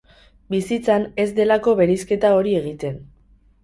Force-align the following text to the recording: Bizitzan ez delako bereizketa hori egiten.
Bizitzan 0.53 1.05
ez 1.25 1.27
delako 1.41 1.77
bereizketa 1.83 2.35
hori 2.41 2.61
egiten. 2.65 3.03